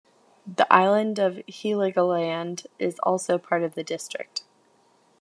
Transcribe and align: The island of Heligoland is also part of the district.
The 0.47 0.65
island 0.73 1.19
of 1.19 1.35
Heligoland 1.47 2.65
is 2.79 2.97
also 3.03 3.37
part 3.37 3.61
of 3.61 3.75
the 3.75 3.83
district. 3.83 4.45